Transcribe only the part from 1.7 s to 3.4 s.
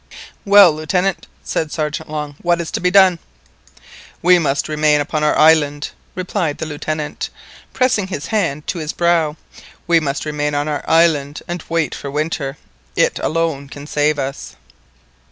Sergeant Long, "what is to be done?'"